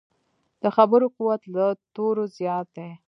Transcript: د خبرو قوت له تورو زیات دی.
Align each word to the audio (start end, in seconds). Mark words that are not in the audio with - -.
د 0.61 0.63
خبرو 0.75 1.07
قوت 1.17 1.41
له 1.55 1.65
تورو 1.95 2.23
زیات 2.37 2.67
دی. 2.75 2.89